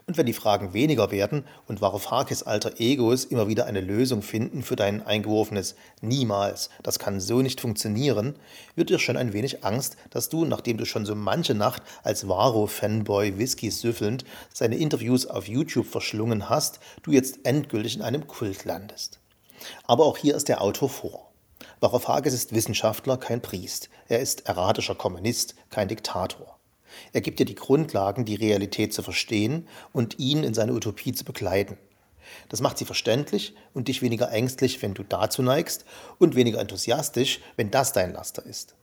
Und 0.10 0.18
wenn 0.18 0.26
die 0.26 0.32
Fragen 0.32 0.72
weniger 0.72 1.12
werden 1.12 1.44
und 1.68 1.82
Varoufakis 1.82 2.42
alter 2.42 2.80
Egos 2.80 3.26
immer 3.26 3.50
wieder 3.50 3.66
eine 3.66 3.82
Lösung 3.82 4.22
finden 4.22 4.64
für 4.64 4.78
dein 4.78 5.06
eingeworfenes 5.06 5.76
Niemals, 6.00 6.70
das 6.82 6.98
kann 6.98 7.20
so 7.20 7.42
nicht 7.42 7.60
funktionieren, 7.60 8.38
wird 8.76 8.90
dir 8.90 9.00
schon 9.00 9.18
ein 9.18 9.34
wenig 9.34 9.66
Angst, 9.66 9.98
dass 10.10 10.30
du, 10.30 10.46
nachdem 10.46 10.78
du 10.78 10.86
schon 10.86 11.06
so 11.06 11.14
manche 11.14 11.56
Nacht 11.56 11.84
als 12.04 12.26
Varo-Fanboy 12.26 13.38
Whisky 13.38 13.70
süffelnd 13.70 14.24
seine 14.54 14.78
Interviews 14.78 15.26
auf 15.26 15.50
YouTube 15.50 15.88
verschlungen 15.88 16.50
hast, 16.50 16.80
du 17.04 17.12
jetzt 17.12 17.40
endgültig 17.44 17.98
in 17.98 18.02
einem 18.02 18.28
Kult 18.28 18.64
landest. 18.64 19.20
Aber 19.84 20.06
auch 20.06 20.16
hier 20.16 20.38
ist 20.38 20.48
der 20.48 20.62
Autor 20.62 20.88
vor. 20.88 21.34
Varoufakis 21.82 22.34
ist 22.34 22.56
Wissenschaftler, 22.56 23.18
kein 23.18 23.42
Priest. 23.42 23.90
Er 24.08 24.22
ist 24.22 24.48
erratischer 24.48 24.96
Kommunist, 24.96 25.56
kein 25.70 25.90
Diktator. 25.90 26.57
Er 27.14 27.22
gibt 27.22 27.40
dir 27.40 27.46
die 27.46 27.56
Grundlagen, 27.56 28.26
die 28.26 28.36
Realität 28.36 28.94
zu 28.94 29.04
verstehen 29.04 29.68
und 29.94 30.20
ihn 30.20 30.44
in 30.44 30.54
seine 30.54 30.74
Utopie 30.74 31.14
zu 31.14 31.26
begleiten. 31.26 31.78
Das 32.50 32.62
macht 32.62 32.78
sie 32.78 32.86
verständlich 32.86 33.56
und 33.74 33.88
dich 33.88 34.02
weniger 34.02 34.32
ängstlich, 34.32 34.82
wenn 34.82 34.94
du 34.94 35.04
dazu 35.04 35.42
neigst, 35.42 35.86
und 36.20 36.36
weniger 36.36 36.60
enthusiastisch, 36.60 37.40
wenn 37.56 37.72
das 37.72 37.94
dein 37.94 38.14
Laster 38.14 38.46
ist. 38.46 38.76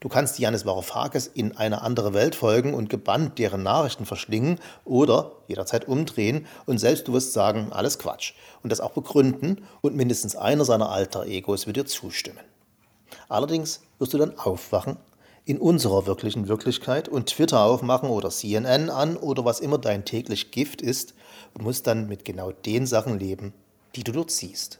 Du 0.00 0.08
kannst 0.08 0.38
Janis 0.38 0.64
Varoufakis 0.64 1.26
in 1.26 1.56
eine 1.56 1.82
andere 1.82 2.14
Welt 2.14 2.34
folgen 2.34 2.72
und 2.72 2.88
gebannt 2.88 3.38
deren 3.38 3.62
Nachrichten 3.62 4.06
verschlingen 4.06 4.58
oder 4.86 5.32
jederzeit 5.46 5.88
umdrehen 5.88 6.46
und 6.64 6.78
selbstbewusst 6.78 7.34
sagen, 7.34 7.70
alles 7.70 7.98
Quatsch 7.98 8.32
und 8.62 8.70
das 8.70 8.80
auch 8.80 8.92
begründen 8.92 9.62
und 9.82 9.96
mindestens 9.96 10.36
einer 10.36 10.64
seiner 10.64 10.90
alter 10.90 11.26
Egos 11.26 11.66
wird 11.66 11.76
dir 11.76 11.84
zustimmen. 11.84 12.40
Allerdings 13.28 13.82
wirst 13.98 14.14
du 14.14 14.18
dann 14.18 14.38
aufwachen 14.38 14.96
in 15.50 15.58
unserer 15.58 16.06
wirklichen 16.06 16.46
Wirklichkeit 16.46 17.08
und 17.08 17.26
Twitter 17.26 17.64
aufmachen 17.64 18.08
oder 18.08 18.30
CNN 18.30 18.88
an 18.88 19.16
oder 19.16 19.44
was 19.44 19.58
immer 19.58 19.78
dein 19.78 20.04
täglich 20.04 20.52
Gift 20.52 20.80
ist 20.80 21.12
und 21.54 21.64
musst 21.64 21.88
dann 21.88 22.06
mit 22.06 22.24
genau 22.24 22.52
den 22.52 22.86
Sachen 22.86 23.18
leben, 23.18 23.52
die 23.96 24.04
du 24.04 24.12
dort 24.12 24.30
siehst. 24.30 24.78